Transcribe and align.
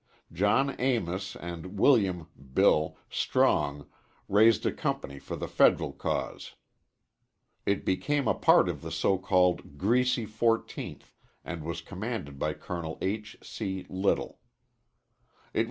John 0.33 0.71
Amis 0.79 1.35
and 1.35 1.77
William 1.77 2.25
(Bill) 2.55 2.97
Strong 3.07 3.85
raised 4.27 4.65
a 4.65 4.71
company 4.71 5.19
for 5.19 5.35
the 5.35 5.47
Federal 5.47 5.91
cause. 5.93 6.55
It 7.67 7.85
became 7.85 8.27
a 8.27 8.33
part 8.33 8.67
of 8.67 8.81
the 8.81 8.89
so 8.89 9.19
called 9.19 9.77
"Greasy 9.77 10.25
Fourteenth," 10.25 11.13
and 11.45 11.63
was 11.63 11.81
commanded 11.81 12.39
by 12.39 12.53
Col. 12.55 12.97
H. 12.99 13.37
C. 13.43 13.85
Little. 13.89 14.39